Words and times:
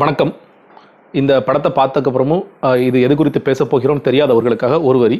வணக்கம். 0.00 0.30
இந்த 1.18 1.32
படத்தை 1.46 1.70
பார்த்ததுக்கப்புறமும் 1.76 2.42
இது 2.86 2.98
எது 3.04 3.14
குறித்து 3.20 3.40
பேச 3.46 3.64
போகிறோம்னு 3.70 4.04
தெரியாதவர்களுக்காக 4.08 4.74
ஒரு 4.88 4.98
வரி. 5.02 5.18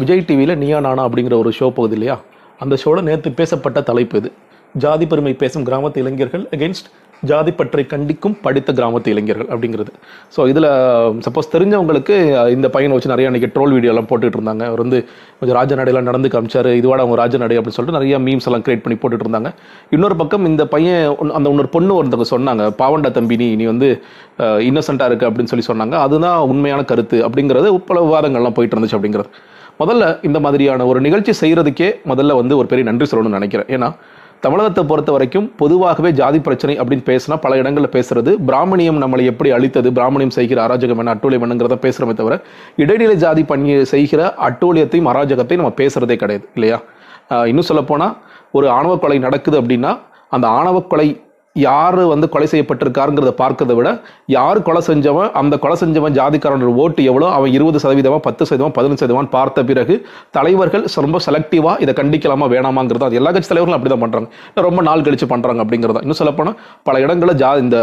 விஜய் 0.00 0.22
டிவியில் 0.28 0.52
நீயா 0.62 0.78
நானா 0.86 1.02
அப்படிங்கிற 1.08 1.34
ஒரு 1.42 1.50
ஷோ 1.58 1.66
போகுது 1.76 1.94
இல்லையா? 1.96 2.16
அந்த 2.62 2.74
ஷோவில் 2.82 3.06
நேற்று 3.08 3.30
பேசப்பட்ட 3.38 3.80
தலைப்பு 3.90 4.18
இது. 4.20 4.30
ஜாதி 4.84 5.06
பெருமை 5.12 5.32
பேசும் 5.42 5.64
கிராமத்து 5.68 6.02
இளைஞர்கள் 6.02 6.44
அகெயின்ஸ்ட் 6.56 6.90
ஜாதி 7.30 7.52
பற்றை 7.58 7.84
கண்டிக்கும் 7.92 8.34
படித்த 8.44 8.70
கிராமத்து 8.78 9.12
இளைஞர்கள் 9.14 9.48
அப்படிங்கிறது. 9.54 9.92
ஸோ 10.34 10.40
இதில் 10.52 10.68
சப்போஸ் 11.26 11.50
தெரிஞ்சவங்களுக்கு 11.54 12.16
இந்த 12.56 12.66
பையனை 12.74 12.94
வச்சு 12.96 13.12
நிறைய 13.12 13.30
அன்றைக்கி 13.30 13.48
ட்ரோல் 13.54 13.74
வீடியோலாம் 13.76 14.08
போட்டுட்டு 14.10 14.38
இருந்தாங்க. 14.38 14.62
அவர் 14.70 14.82
வந்து 14.84 14.98
கொஞ்சம் 15.38 15.56
ராஜ 15.58 15.70
நடையெல்லாம் 15.80 16.08
நடந்து 16.10 16.30
காமிச்சார் 16.34 16.70
இதுவாட 16.80 17.00
அவங்க 17.04 17.18
ராஜ 17.22 17.36
நடை 17.44 17.56
அப்படின்னு 17.58 17.78
சொல்லிட்டு 17.78 17.98
நிறைய 17.98 18.18
மீம்ஸ் 18.26 18.48
எல்லாம் 18.50 18.64
கிரியேட் 18.66 18.84
பண்ணி 18.86 18.98
போட்டுட்டு 19.02 19.26
இருந்தாங்க. 19.26 19.52
இன்னொரு 19.96 20.16
பக்கம் 20.22 20.46
இந்த 20.52 20.66
பையன் 20.74 21.02
அந்த 21.38 21.46
இன்னொரு 21.54 21.72
பொண்ணு 21.76 21.98
ஒருத்தவங்க 21.98 22.28
சொன்னாங்க 22.34 22.64
பாவண்டா 22.82 23.12
தம்பி 23.18 23.38
நீ 23.42 23.48
நீ 23.60 23.66
வந்து 23.72 23.90
இன்னசென்ட்டாக 24.68 25.10
இருக்குது 25.10 25.30
அப்படின்னு 25.30 25.52
சொல்லி 25.52 25.68
சொன்னாங்க. 25.70 25.94
அதுதான் 26.06 26.38
உண்மையான 26.52 26.84
கருத்து 26.92 27.18
அப்படிங்கிறது 27.28 27.70
பல 27.90 28.00
விவாதங்கள்லாம் 28.08 28.56
போயிட்டு 28.58 28.76
இருந்துச்சு 28.76 28.98
அப்படிங்கிறது. 28.98 29.30
முதல்ல 29.80 30.04
இந்த 30.26 30.38
மாதிரியான 30.44 30.84
ஒரு 30.90 30.98
நிகழ்ச்சி 31.06 31.32
செய்கிறதுக்கே 31.40 31.88
முதல்ல 32.10 32.34
வந்து 32.40 32.54
ஒரு 32.60 32.68
பெரிய 32.70 32.84
நன்றி 32.88 33.06
சொல்லணும்னு 33.10 33.38
நினைக்கிறேன். 33.38 33.68
ஏன்னா 33.76 33.88
தமிழகத்தை 34.44 34.82
பொறுத்த 34.90 35.10
வரைக்கும் 35.14 35.46
பொதுவாகவே 35.60 36.10
ஜாதி 36.20 36.38
பிரச்சனை 36.46 36.74
அப்படின்னு 36.80 37.04
பேசினா 37.10 37.36
பல 37.44 37.56
இடங்களில் 37.60 37.94
பேசுறது. 37.96 38.30
பிராமணியம் 38.48 38.98
நம்மளை 39.02 39.24
எப்படி 39.32 39.50
அழித்தது? 39.56 39.88
பிராமணியம் 39.98 40.34
செய்கிற 40.38 40.58
அராஜகம் 40.66 41.00
என்ன? 41.02 41.14
அட்டூழியம் 41.14 41.44
என்னங்கிறத 41.46 41.78
பேசுகிறோமே 41.84 42.14
தவிர 42.20 42.36
இடைநிலை 42.82 43.16
ஜாதி 43.24 43.44
பண்ணி 43.50 43.72
செய்கிற 43.92 44.22
அட்டூழியத்தையும் 44.48 45.10
அராஜகத்தையும் 45.12 45.62
நம்ம 45.62 45.74
பேசுறதே 45.82 46.16
கிடையாது 46.22 46.46
இல்லையா? 46.58 46.78
இன்னும் 47.50 47.68
சொல்லப்போனால் 47.70 48.14
ஒரு 48.58 48.66
ஆணவ 48.78 48.92
கொலை 49.04 49.18
நடக்குது 49.26 49.56
அப்படின்னா 49.62 49.92
அந்த 50.36 50.46
ஆணவ 50.58 50.76
கொலை 50.92 51.08
யார் 51.64 51.98
வந்து 52.12 52.26
கொலை 52.34 52.46
செய்யப்பட்டிருக்காருங்கிறத 52.52 53.32
பார்க்கறத 53.40 53.74
விட 53.78 53.88
யார் 54.34 54.58
கொலை 54.66 54.82
செஞ்சவன் 54.88 55.30
அந்த 55.40 55.54
கொலை 55.64 55.76
செஞ்சவன் 55.82 56.16
ஜாதிக்காரனோட 56.18 56.72
ஓட்டு 56.82 57.02
எவ்வளோ 57.10 57.28
அவன் 57.36 57.54
இருபது 57.56 57.80
சதவீதமாக 57.84 58.22
பத்து 58.26 58.42
சதவீதம் 58.50 58.74
பதினஞ்சு 58.78 59.02
சதவீதம் 59.02 59.30
பார்த்த 59.36 59.64
பிறகு 59.70 59.96
தலைவர்கள் 60.38 60.84
ரொம்ப 61.06 61.20
செலக்டிவாக 61.26 61.82
இதை 61.84 61.94
கண்டிக்கலாமா 62.00 62.48
வேணாமாங்கிறது 62.54 63.06
அது 63.08 63.18
எல்லா 63.20 63.32
கட்சி 63.36 63.50
தலைவர்களும் 63.52 63.78
அப்படி 63.78 63.92
தான் 63.94 64.04
பண்ணுறாங்க 64.04 64.62
ரொம்ப 64.68 64.82
நாள் 64.88 65.04
கழித்து 65.06 65.28
பண்ணுறாங்க 65.32 65.60
அப்படிங்கிறதா 65.64 66.02
இன்னும் 66.06 66.20
சொல்லப்போனால் 66.20 66.56
பல 66.88 67.00
இடங்களில் 67.04 67.38
ஜா 67.42 67.50
இந்த 67.64 67.76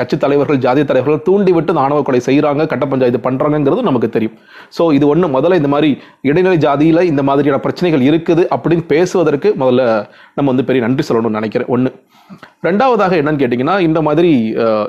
கட்சி 0.00 0.18
தலைவர்கள் 0.24 0.62
ஜாதி 0.66 0.84
தலைவர்கள் 0.90 1.24
தூண்டி 1.28 1.52
விட்டு 1.56 1.72
இந்த 1.74 1.84
ஆணவ 1.86 2.02
கொலை 2.08 2.20
செய்கிறாங்க 2.28 2.66
கட்ட 2.72 2.84
பஞ்சாயத்து 2.92 3.22
பண்ணுறாங்கிறது 3.26 3.88
நமக்கு 3.90 4.08
தெரியும். 4.16 4.36
ஸோ 4.76 4.84
இது 4.98 5.04
ஒன்று 5.12 5.28
முதல்ல 5.36 5.60
இந்த 5.60 5.70
மாதிரி 5.74 5.90
இடைநிலை 6.30 6.58
ஜாதியில் 6.66 7.08
இந்த 7.12 7.22
மாதிரியான 7.30 7.60
பிரச்சனைகள் 7.66 8.04
இருக்குது 8.10 8.44
அப்படின்னு 8.56 8.86
பேசுவதற்கு 8.94 9.50
முதல்ல 9.62 9.82
நம்ம 10.36 10.48
வந்து 10.52 10.68
பெரிய 10.70 10.82
நன்றி 10.86 11.04
சொல்லணும்னு 11.08 11.40
நினைக்கிறேன். 11.40 11.70
ஒன்று 11.76 11.90
ரெண்டாவதாக 12.66 13.07
என்னன்னு 13.20 13.40
கேட்டிங்கன்னா 13.42 13.74
இந்த 13.86 14.00
மாதிரி 14.06 14.30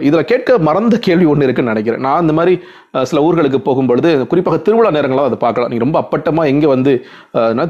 இதில் 0.08 0.30
கேட்க 0.32 0.58
மறந்த 0.68 0.98
கேள்வி 1.08 1.26
ஒன்று 1.32 1.46
இருக்குன்னு 1.48 1.74
நினைக்கிறேன். 1.74 2.04
நான் 2.06 2.24
இந்த 2.26 2.34
மாதிரி 2.40 2.54
சில 3.10 3.22
ஊர்களுக்கு 3.28 3.60
போகும்பொழுது 3.68 4.10
குறிப்பாக 4.32 4.58
திருவிழா 4.68 4.92
நேரங்களாக 4.98 5.30
அதை 5.30 5.38
பார்க்கலாம். 5.44 5.72
நீங்கள் 5.72 5.86
ரொம்ப 5.86 6.00
அப்பட்டமாக 6.04 6.52
எங்கே 6.54 6.70
வந்து 6.76 6.94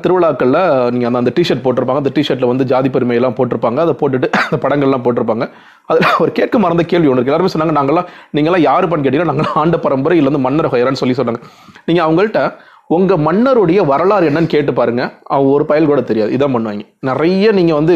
திருவிழாக்களில் 0.04 0.62
நீங்கள் 0.94 1.10
அந்த 1.12 1.22
அந்த 1.22 1.34
டிஷர்ட் 1.38 1.64
போட்டிருப்பாங்க. 1.66 2.04
அந்த 2.04 2.14
டிஷர்ட்டில் 2.18 2.52
வந்து 2.52 2.68
ஜாதி 2.72 2.92
பெருமையெல்லாம் 2.96 3.38
போட்டிருப்பாங்க. 3.40 3.80
அதை 3.88 3.96
போட்டுட்டு 4.02 4.30
அந்த 4.46 4.60
படங்கள்லாம் 4.66 5.06
போட்டிருப்பாங்க. 5.08 5.48
அதில் 5.92 6.18
ஒரு 6.24 6.32
கேட்க 6.40 6.56
மறந்த 6.66 6.84
கேள்வி 6.94 7.10
ஒன்று 7.12 7.20
இருக்கு. 7.20 7.34
எல்லாருமே 7.34 7.54
சொன்னாங்க 7.56 7.76
நாங்கள்லாம் 7.80 8.10
நீங்களாம் 8.38 8.66
யாருப்பான்னு 8.70 9.06
கேட்டீங்கன்னா 9.06 9.32
நாங்களாம் 9.34 9.60
ஆண்ட 9.64 9.80
பரம்பரை 9.86 10.18
இல்லை 10.20 10.32
வந்து 10.32 10.46
மன்னர் 10.48 10.74
ஹயரான்னு 10.74 11.02
சொல்லி 11.04 11.18
சொன்னாங்க. 11.20 11.42
நீங்கள் 11.90 12.06
அவங்கள்ட்ட 12.08 12.42
உங்க 12.96 13.14
மன்னருடைய 13.26 13.80
வரலாறு 13.90 14.28
என்னன்னு 14.30 14.52
கேட்டு 14.54 14.72
பாருங்க. 14.78 15.02
அவன் 15.34 15.50
ஒரு 15.56 15.64
பயல் 15.70 15.90
கூட 15.90 16.02
தெரியாது. 16.10 16.32
இதான் 16.36 16.54
பண்ணுவாங்க 16.56 16.86
நிறைய 17.10 17.52
நீங்க 17.58 17.74
வந்து 17.80 17.94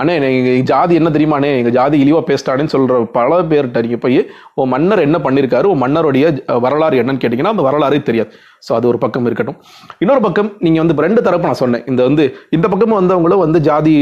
அண்ணே 0.00 0.14
எங்க 0.30 0.50
ஜாதி 0.70 0.94
என்ன 1.00 1.10
தெரியுமாண்ணே 1.14 1.50
எங்க 1.60 1.70
ஜாதி 1.76 1.96
இழிவா 2.04 2.20
பேசிட்டானேன்னு 2.30 2.74
சொல்ற 2.74 2.98
பல 3.16 3.38
பேர்கிட்ட 3.52 3.84
நீங்க 3.86 3.98
போய் 4.04 4.18
உன் 4.62 4.70
மன்னர் 4.74 5.04
என்ன 5.06 5.20
பண்ணியிருக்காரு 5.26 5.70
உன் 5.72 5.82
மன்னருடைய 5.84 6.26
வரலாறு 6.66 7.00
என்னன்னு 7.02 7.22
கேட்டீங்கன்னா 7.22 7.54
அந்த 7.54 7.66
வரலாறே 7.68 8.00
தெரியாது. 8.10 8.30
ஸோ 8.66 8.72
அது 8.78 8.86
ஒரு 8.92 9.00
பக்கம் 9.06 9.26
இருக்கட்டும். 9.30 9.58
இன்னொரு 10.04 10.22
பக்கம் 10.26 10.52
நீங்க 10.66 10.78
வந்து 10.84 11.00
ரெண்டு 11.08 11.26
தரப்பு 11.28 11.50
நான் 11.50 11.62
சொன்னேன். 11.64 11.84
இந்த 11.92 12.02
வந்து 12.10 12.26
இந்த 12.58 12.66
பக்கமும் 12.74 13.00
வந்தவங்களும் 13.00 13.44
வந்து 13.46 13.60
ஜாதி 13.70 13.96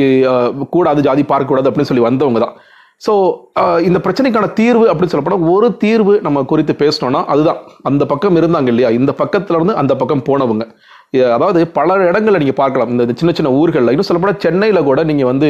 கூடாது 0.76 1.02
ஜாதி 1.08 1.24
பார்க்கக்கூடாது 1.32 1.68
அப்படின்னு 1.70 1.92
சொல்லி 1.92 2.08
வந்தவங்க 2.10 2.40
தான். 2.46 2.56
ஸோ 3.02 3.12
uh, 3.60 3.78
இந்த 3.86 3.98
பிரச்சனைக்கான 3.98 4.46
தீர்வு 4.52 4.84
அப்படின்னு 4.90 5.12
சொல்லப்போனால் 5.12 5.46
ஒரு 5.52 5.68
தீர்வு 5.76 6.12
நம்ம 6.20 6.42
குறித்து 6.42 6.74
பேசினோன்னா 6.82 7.20
அதுதான். 7.24 7.60
அந்த 7.82 8.02
பக்கம் 8.06 8.36
இருந்தாங்க 8.36 8.66
இல்லையா? 8.66 8.90
இந்த 8.90 9.12
பக்கத்துல 9.18 9.58
இருந்து 9.58 9.74
அந்த 9.74 9.92
பக்கம் 9.96 10.26
போனவங்க. 10.28 10.64
அதாவது 11.36 11.60
பல 11.78 11.96
இடங்களில் 12.10 12.40
நீங்கள் 12.42 12.58
பார்க்கலாம். 12.60 12.90
இந்த 12.94 13.14
சின்ன 13.20 13.32
சின்ன 13.38 13.50
ஊர்களில் 13.60 13.92
இன்னும் 13.94 14.08
சொல்லப்போனால் 14.08 14.38
சென்னையில் 14.44 14.80
கூட 14.88 15.00
நீங்கள் 15.10 15.28
வந்து 15.30 15.48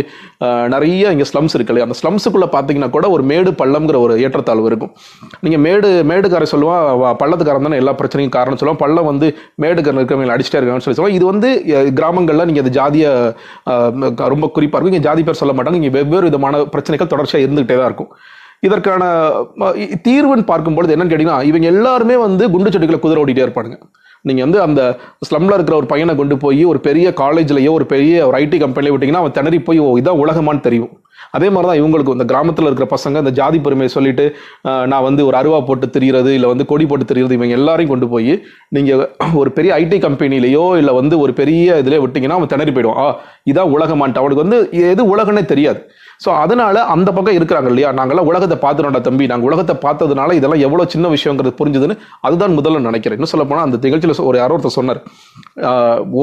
நிறைய 0.74 1.12
இங்கே 1.14 1.26
ஸ்லம்ஸ் 1.30 1.54
இருக்கு 1.56 1.72
இல்லையா? 1.72 1.86
அந்த 1.88 1.96
ஸ்லம்ஸுக்குள்ளே 2.00 2.48
பார்த்தீங்கன்னா 2.54 2.90
கூட 2.96 3.08
ஒரு 3.16 3.24
மேடு 3.30 3.52
பள்ளம்ங்கிற 3.60 3.98
ஒரு 4.06 4.16
ஏற்றத்தாழ்வு 4.24 4.68
இருக்கும். 4.72 4.92
நீங்கள் 5.46 5.62
மேடு 5.66 5.90
மேடுக்காரன் 6.12 6.52
சொல்லுவான் 6.54 7.16
பள்ளத்துக்காரன் 7.22 7.68
தானே 7.68 7.80
எல்லா 7.82 7.94
பிரச்சனையும் 8.02 8.34
காரணம் 8.38 8.60
சொல்லுவான். 8.62 8.82
பள்ளம் 8.84 9.08
வந்து 9.12 9.28
மேடுக்காரன் 9.64 10.00
இருக்கிறவங்க 10.02 10.36
அடிச்சிட்டே 10.36 10.58
இருக்காங்கன்னு 10.60 10.86
சொல்லி 10.88 11.00
சொல்லுவாங்க 11.00 11.20
இது 11.20 11.32
வந்து 11.32 11.50
கிராமங்களில் 12.00 12.48
நீங்கள் 12.50 12.66
அது 12.66 12.76
ஜாதிய 12.80 13.06
ரொம்ப 14.34 14.46
குறிப்பாக 14.58 14.78
இருக்கும். 14.78 14.94
இங்கே 14.94 15.06
ஜாதி 15.08 15.24
பேர் 15.28 15.42
சொல்ல 15.44 15.54
மாட்டாங்க. 15.56 15.80
இங்கே 15.82 15.94
வெவ்வேறு 16.00 16.30
விதமான 16.30 16.64
பிரச்சனைகள் 16.76 17.12
தொடர்ச்சியாக 17.14 17.46
இருந்துகிட்டே 17.46 17.76
தான் 17.80 17.90
இருக்கும். 17.92 18.12
இதற்கான 18.66 19.04
தீர்வுன்னு 20.06 20.44
பார்க்கும்பொழுது 20.50 20.92
என்னன்னு 20.94 21.12
கேட்டிங்கன்னா 21.12 21.38
இவங்க 21.50 21.66
எல்லாருமே 21.74 22.16
வந்து 22.28 22.44
குண்டு 22.54 22.72
செடிகளை 22.74 22.98
குதிரை 23.04 23.22
ஓடிட்டே 23.22 23.44
இருப்பானுங்க. 23.46 23.78
நீங்கள் 24.24 24.44
வந்து 24.44 24.60
அந்த 24.60 24.80
ஸ்லம்ல 25.28 25.54
இருக்கிற 25.54 25.76
ஒரு 25.76 25.86
பையனை 25.86 26.14
கொண்டு 26.16 26.36
போய் 26.36 26.64
ஒரு 26.64 26.80
பெரிய 26.80 27.06
காலேஜ்லயோ 27.16 27.70
ஒரு 27.70 27.86
பெரிய 27.86 28.26
ஒரு 28.26 28.36
ஐடி 28.38 28.58
கம்பெனிலையோ 28.64 28.94
விட்டிங்கன்னா 28.94 29.22
அவன் 29.22 29.36
திணறி 29.38 29.58
போய் 29.60 29.78
ஓ 29.78 29.98
இதான் 29.98 30.20
உலகமான்னு 30.24 30.60
தெரியும். 30.60 30.92
அதே 31.36 31.48
மாதிரி 31.54 31.68
தான் 31.70 31.80
இவங்களுக்கு 31.80 32.16
இந்த 32.16 32.26
கிராமத்தில் 32.32 32.68
இருக்கிற 32.68 32.88
பசங்க 32.94 33.22
இந்த 33.24 33.32
ஜாதி 33.40 33.58
பெருமையை 33.64 33.90
சொல்லிட்டு 33.96 34.24
நான் 34.92 35.06
வந்து 35.08 35.22
ஒரு 35.28 35.36
அருவா 35.40 35.58
போட்டு 35.68 35.88
தெரிகிறது 35.96 36.30
இல்லை 36.38 36.50
வந்து 36.52 36.66
கொடி 36.72 36.84
போட்டு 36.90 37.06
தெரிகிறது 37.10 37.36
இவங்க 37.38 37.58
எல்லாரையும் 37.60 37.92
கொண்டு 37.92 38.08
போய் 38.14 38.34
நீங்கள் 38.76 39.02
ஒரு 39.42 39.52
பெரிய 39.58 39.72
ஐடி 39.82 39.98
கம்பெனிலேயோ 40.06 40.64
இல்லை 40.82 40.94
வந்து 41.00 41.14
ஒரு 41.24 41.34
பெரிய 41.40 41.78
இதிலே 41.82 42.02
விட்டிங்கன்னா 42.04 42.38
அவன் 42.38 42.52
திணறி 42.54 42.74
போயிடுவான். 42.76 43.00
ஆ 43.04 43.06
இதான் 43.50 43.72
உலகமான்ட்டு. 43.76 44.22
அவனுக்கு 44.22 44.44
வந்து 44.44 44.58
எது 44.92 45.02
உலகன்னே 45.14 45.44
தெரியாது. 45.52 45.80
ஸோ 46.24 46.30
அதனால 46.42 46.82
அந்த 46.94 47.08
பக்கம் 47.14 47.36
இருக்கிறாங்க 47.38 47.68
இல்லையா? 47.70 47.88
நாங்களாம் 47.98 48.28
உலகத்தை 48.30 48.56
பார்த்துட்டோம்டா 48.64 49.00
தம்பி. 49.06 49.24
நாங்கள் 49.30 49.48
உலகத்தை 49.50 49.74
பார்த்ததுனால 49.84 50.34
இதெல்லாம் 50.38 50.62
எவ்வளோ 50.66 50.84
சின்ன 50.94 51.06
விஷயங்கிறது 51.14 51.52
புரிஞ்சுதுன்னு 51.60 51.96
அதுதான் 52.26 52.54
முதல்ல 52.58 52.82
நினைக்கிறேன். 52.88 53.16
இன்னும் 53.18 53.32
சொல்ல 53.32 53.44
போனால் 53.48 53.66
அந்த 53.66 53.78
நிகழ்ச்சியில் 53.86 54.28
ஒரு 54.30 54.38
யாரோ 54.42 54.54
ஒருத்தர் 54.56 54.76
சொன்னார். 54.78 55.00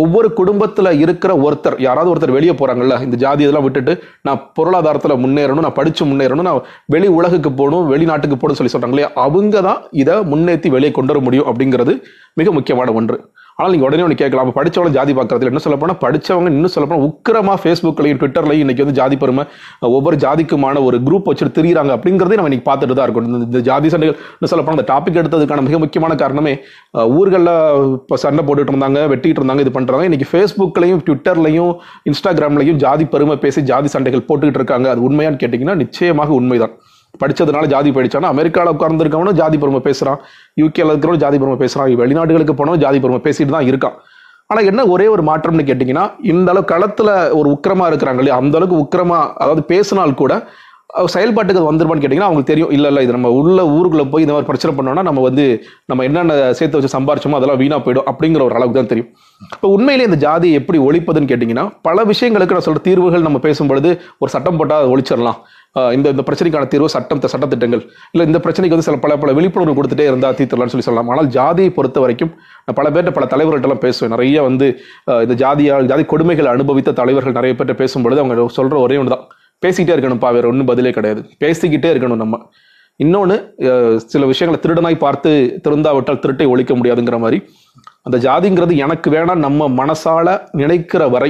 ஒவ்வொரு 0.02 0.30
குடும்பத்தில் 0.40 0.92
இருக்கிற 1.04 1.32
ஒருத்தர் 1.46 1.78
யாராவது 1.88 2.12
ஒருத்தர் 2.14 2.36
வெளியே 2.38 2.56
போகிறாங்கல்ல 2.62 2.98
இந்த 3.08 3.20
ஜாதி 3.26 3.44
இதெல்லாம் 3.46 3.68
விட்டுட்டு 3.68 3.96
நான் 4.30 4.42
பொருளாதாரத்தில் 4.80 5.22
முன்னேறணும் 5.24 5.66
நான் 5.66 5.78
படித்து 5.80 6.04
முன்னேறணும் 6.06 6.48
நான் 6.50 6.62
வெளி 6.94 7.08
உலகுக்கு 7.20 7.50
போகணும் 7.52 7.88
வெளிநாட்டுக்கு 7.94 8.36
போகணும்னு 8.36 8.60
சொல்லி 8.60 8.74
சொல்கிறாங்க 8.74 8.96
இல்லையா? 8.96 9.10
அவங்க 9.26 9.56
தான் 9.62 9.82
இதை 10.02 10.16
முன்னேற்றி 10.32 10.70
வெளியே 10.76 10.92
கொண்டு 10.92 11.12
வர 11.14 11.20
முடியும் 11.28 11.48
அப்படிங்கிறது 11.50 11.94
மிக 12.40 12.52
முக்கியமான 12.52 12.94
ஒன்று. 13.00 13.18
ஆனால் 13.60 13.72
நீங்கள் 13.72 13.88
உடனே 13.88 14.04
ஒன்று 14.04 14.16
கேட்கலாம். 14.16 14.50
அப்ப 14.50 14.90
ஜாதி 14.96 15.14
பார்க்கறதுல 15.14 15.52
என்ன 15.52 15.62
சொல்ல 15.64 15.78
போனால் 15.78 16.00
படிச்சவங்க 16.02 16.52
இன்னும் 16.52 16.74
சொல்ல 16.74 16.88
போனால் 16.88 17.06
உக்கிரமா 17.08 17.54
ஃபேஸ்புக்லையும் 17.62 18.20
ட்விட்டர்லையும் 18.22 18.64
இன்னைக்கு 18.66 18.84
வந்து 18.84 18.98
ஜாதி 19.00 19.16
பெருமை 19.18 19.44
ஒவ்வொரு 19.90 20.18
ஜாதிக்குமான 20.18 20.84
ஒரு 20.84 20.98
குரூப் 21.08 21.28
வச்சுட்டு 21.30 21.56
திரியிறாங்க 21.58 21.92
அப்படிங்கிறதே 21.96 22.38
நம்ம 22.38 22.50
இன்னைக்கு 22.50 22.70
பார்த்துட்டு 22.70 22.94
தான் 22.94 23.08
இருக்கணும் 23.08 23.36
இந்த- 23.40 23.64
ஜாதி 23.70 23.90
சண்டைகள் 23.90 24.18
இன்னும் 24.30 24.52
சொல்ல 24.52 24.64
போனால் 24.64 24.78
அந்த 24.78 24.88
டாபிக் 24.92 25.20
எடுத்ததுக்கான 25.22 25.62
மிக 25.62 25.80
முக்கியமான 25.80 26.16
காரணமே 26.16 26.54
ஊர்களில் 27.18 27.54
இப்போ 27.98 28.18
சண்டை 28.18 28.44
போட்டுட்டு 28.46 28.74
இருந்தாங்க 28.74 29.02
வெட்டிட்டு 29.14 29.42
இருந்தாங்க 29.42 29.60
இது 29.60 29.76
பண்ணுறாங்க 29.80 30.04
இன்னைக்கு 30.04 30.30
ஃபேஸ்புக்லையும் 30.32 31.02
ட்விட்டர்லையும் 31.08 31.74
இன்ஸ்டாகிராம்லையும் 32.10 32.78
ஜாதி 32.78 33.06
பெருமை 33.08 33.38
பேசி 33.38 33.62
ஜாதி 33.64 33.88
சண்டைகள் 33.88 34.28
போட்டுக்கிட்டு 34.30 34.62
இருக்காங்க. 34.62 34.90
அது 34.90 35.02
உண்மையான்னு 35.08 35.42
கேட்டிங்கன்னா 35.44 35.76
நிச்சயமாக 35.76 36.34
உண்மைதான். 36.34 36.74
படித்ததுனால 37.22 37.68
ஜாதி 37.74 37.90
படிச்சானா 37.92 38.28
அமெரிக்காவில் 38.36 38.74
உட்கார்ந்துருக்கவனும் 38.76 39.38
ஜாதி 39.42 39.58
பெருமை 39.58 39.82
பேசுறான். 39.88 40.20
யூகேல 40.62 40.92
இருக்கிறவனும் 40.94 41.24
ஜாதி 41.26 41.38
பெருமை 41.38 41.58
பேசுகிறான் 41.64 42.00
வெளிநாடுகளுக்கு 42.04 42.56
போனவன் 42.62 42.84
ஜாதி 42.86 43.00
பெருமை 43.00 43.22
பேசிட்டு 43.28 43.56
தான் 43.58 43.70
இருக்கான். 43.72 43.98
ஆனா 44.50 44.62
என்ன 44.70 44.82
ஒரே 44.94 45.08
ஒரு 45.08 45.24
மாற்றம்னு 45.24 45.66
கேட்டிங்கன்னா 45.70 46.06
இந்த 46.32 46.48
அளவு 46.52 46.66
களத்தில் 46.66 47.12
ஒரு 47.40 47.48
உக்கிரமா 47.56 47.86
இருக்கிறாங்க 47.92 48.22
இல்லையா? 48.22 48.38
அந்த 48.42 48.58
அளவுக்கு 48.58 48.82
உக்கிரமா 48.84 49.20
அதாவது 49.42 49.64
பேசினால் 49.64 50.20
கூட 50.22 50.34
செயல்பாட்டுக்கு 51.14 51.60
அது 51.62 51.70
வந்துருமான்னு 51.70 52.04
கேட்டிங்கன்னா 52.04 52.30
அவங்களுக்கு 52.30 52.52
தெரியும். 52.52 52.72
இல்லை 52.76 52.90
இல்லை 52.92 53.02
இது 53.06 53.16
நம்ம 53.16 53.30
உள்ள 53.40 53.60
ஊருக்குள்ளே 53.76 54.06
போய் 54.14 54.24
இந்த 54.26 54.34
மாதிரி 54.36 54.48
பிரச்சனை 54.50 54.72
பண்ணோம்னா 54.78 55.04
நம்ம 55.08 55.24
வந்து 55.28 55.44
நம்ம 55.90 56.06
என்னென்ன 56.08 56.38
சேர்த்து 56.60 56.78
வச்சு 56.78 56.94
சம்பாரிச்சோமோ 56.96 57.38
அதெல்லாம் 57.40 57.60
வீணாக 57.62 57.82
போயிடும் 57.86 58.08
அப்படிங்கிற 58.12 58.44
ஒரு 58.48 58.56
அளவுக்கு 58.58 58.80
தான் 58.80 58.92
தெரியும். 58.94 59.10
இப்போ 59.56 59.68
உண்மையிலே 59.76 60.08
இந்த 60.10 60.20
ஜாதியை 60.26 60.54
எப்படி 60.62 60.78
ஒழிப்பதுன்னு 60.88 61.30
கேட்டிங்கன்னா 61.32 61.66
பல 61.88 62.04
விஷயங்களுக்கு 62.12 62.56
நான் 62.58 62.68
சொல்கிற 62.68 62.84
தீர்வுகள் 62.88 63.26
நம்ம 63.28 63.42
பேசும்பொழுது 63.48 63.90
ஒரு 64.22 64.30
சட்டம் 64.36 64.58
போட்டால் 64.62 64.82
அதை 64.82 64.90
ஒழிச்சிடலாம். 64.94 65.40
இந்த 65.98 66.08
இந்த 66.14 66.24
பிரச்சனைக்கான 66.28 66.68
தீர்வு 66.74 66.88
சட்டம் 66.96 67.22
சட்டத்திட்டங்கள். 67.34 67.84
இல்லை 68.14 68.26
இந்த 68.30 68.40
பிரச்சனைக்கு 68.46 68.76
வந்து 68.76 68.88
சில 68.88 68.98
பல 69.04 69.18
பல 69.24 69.34
விழிப்புணர்வு 69.40 69.76
கொடுத்துட்டே 69.80 70.08
இருந்தால் 70.12 70.38
தீர்த்தலாம்னு 70.40 70.74
சொல்லி 70.74 70.88
சொல்லலாம். 70.88 71.12
ஆனால் 71.16 71.30
ஜாதியை 71.38 71.72
பொறுத்த 71.78 72.00
வரைக்கும் 72.06 72.32
நான் 72.66 72.78
பல 72.80 72.88
பேர்கிட்ட 72.96 73.14
பல 73.18 73.28
தலைவர்கள்ட்டலாம் 73.34 73.84
பேசுவேன். 73.86 74.14
நிறைய 74.16 74.42
வந்து 74.48 74.70
இந்த 75.26 75.36
ஜாதியால் 75.44 75.90
ஜாதி 75.92 76.06
கொடுமைகளை 76.14 76.52
அனுபவித்த 76.58 76.96
தலைவர்கள் 77.02 77.38
நிறைய 77.40 77.54
பேர்கிட்ட 77.60 77.84
பேசும்பொழுது 77.84 78.24
அவங்க 78.24 78.48
சொல்கிற 78.58 78.80
ஒரே 78.88 78.98
ஒன்று 79.04 79.16
தான் 79.16 79.28
பேசிக்கிட்டே 79.64 79.96
இருக்கணும்ப்பா 79.96 80.30
வேறு 80.36 80.50
ஒன்றும் 80.52 80.70
பதிலே 80.72 80.92
கிடையாது. 80.98 81.22
பேசிக்கிட்டே 81.44 81.90
இருக்கணும் 81.94 82.22
நம்ம. 82.24 82.38
இன்னொன்று 83.04 83.36
சில 84.14 84.26
விஷயங்களை 84.32 84.58
திருடனாய் 84.64 85.04
பார்த்து 85.04 85.32
திருந்தாவிட்டால் 85.66 86.22
திருட்டை 86.24 86.46
ஒழிக்க 86.54 86.74
முடியாதுங்கிற 86.80 87.18
மாதிரி. 87.26 87.38
அந்த 88.08 88.18
ஜாதிங்கிறது 88.26 88.74
எனக்கு 88.86 89.10
வேணாம் 89.16 89.44
நம்ம 89.48 89.68
மனசால 89.82 90.28
நினைக்கிற 90.62 91.04
வரை. 91.16 91.30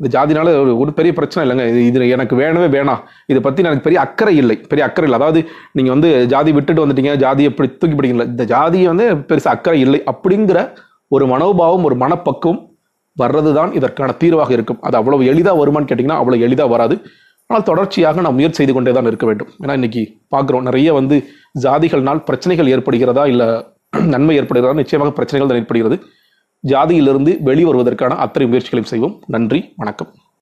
இந்த 0.00 0.08
ஜாதினால 0.14 0.48
ஒரு 0.62 0.72
ஒரு 0.82 0.90
பெரிய 0.98 1.12
பிரச்சனை 1.18 1.42
இல்லைங்க. 1.44 1.66
இது 1.72 1.80
இது 1.90 2.08
எனக்கு 2.16 2.34
வேணவே 2.40 2.68
வேணாம் 2.76 3.02
இதை 3.32 3.40
பற்றி 3.46 3.62
எனக்கு 3.68 3.86
பெரிய 3.86 3.98
அக்கறை 4.06 4.34
இல்லை. 4.42 4.56
பெரிய 4.70 4.82
அக்கறை 4.88 5.06
இல்லை. 5.08 5.18
அதாவது 5.20 5.40
நீங்கள் 5.78 5.94
வந்து 5.94 6.10
ஜாதி 6.32 6.50
விட்டுட்டு 6.56 6.84
வந்துட்டீங்க 6.84 7.12
ஜாதியை 7.24 7.50
எப்படி 7.52 7.68
தூக்கி 7.82 7.96
பிடிக்கல. 8.00 8.26
இந்த 8.32 8.46
ஜாதியை 8.54 8.88
வந்து 8.92 9.06
பெருசு 9.30 9.48
அக்கறை 9.54 9.80
இல்லை. 9.86 10.00
அப்படிங்கிற 10.12 10.58
ஒரு 11.16 11.26
மனோபாவம் 11.32 11.86
ஒரு 11.90 11.96
மனப்பக்குவம் 12.04 12.60
வர்றது 13.16 13.50
தான் 13.58 13.70
இதற்கான 13.78 14.16
தீர்வாக 14.22 14.52
இருக்கும். 14.56 14.80
அது 14.86 14.96
அவ்வளோ 15.00 15.22
எளிதாக 15.32 15.56
வருமான்னு 15.62 15.88
கேட்டிங்கன்னா 15.90 16.20
அவ்வளோ 16.22 16.38
எளிதாக 16.48 16.72
வராது. 16.74 16.96
ஆனால் 17.50 17.66
தொடர்ச்சியாக 17.70 18.20
நாம் 18.20 18.38
முயற்சி 18.38 18.58
செய்து 18.60 18.72
கொண்டே 18.76 18.92
தான் 18.92 19.08
இருக்க 19.10 19.26
வேண்டும். 19.26 19.50
ஏன்னா 19.62 19.74
இன்னைக்கு 19.78 20.02
பார்க்குறோம் 20.34 20.66
நிறைய 20.68 20.92
வந்து 20.92 21.16
ஜாதிகள்னால் 21.64 22.22
பிரச்சனைகள் 22.28 22.72
ஏற்படுகிறதா 22.76 23.24
இல்லை 23.32 23.48
நன்மை 24.14 24.34
ஏற்படுகிறதா? 24.40 24.72
நிச்சயமாக 24.82 25.12
பிரச்சனைகள் 25.18 25.50
தான் 25.50 25.60
ஏற்படுகிறது. 25.62 25.96
ஜாதியிலிருந்து 26.64 27.32
வெளிவருவதற்கான 27.48 28.16
அத்தனை 28.24 28.46
முயற்சிகளையும் 28.52 28.92
செய்வோம். 28.92 29.16
நன்றி 29.26 29.60
வணக்கம். 29.76 30.10